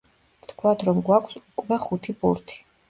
[0.45, 2.63] ვთქვათ, რომ გვაქვს უკვე ხუთი ბურთი.